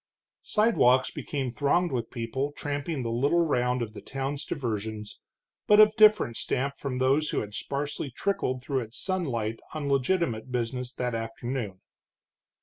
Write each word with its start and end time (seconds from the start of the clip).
Sidewalks 0.41 1.11
became 1.11 1.51
thronged 1.51 1.91
with 1.91 2.09
people 2.09 2.53
tramping 2.53 3.03
the 3.03 3.11
little 3.11 3.45
round 3.45 3.83
of 3.83 3.93
the 3.93 4.01
town's 4.01 4.45
diversions, 4.45 5.21
but 5.67 5.79
of 5.79 5.95
different 5.95 6.37
stamp 6.37 6.75
from 6.79 6.97
those 6.97 7.29
who 7.29 7.41
had 7.41 7.53
sparsely 7.53 8.09
trickled 8.09 8.63
through 8.63 8.79
its 8.79 8.97
sunlight 8.99 9.59
on 9.75 9.87
legitimate 9.89 10.51
business 10.51 10.91
that 10.91 11.13
afternoon. 11.13 11.81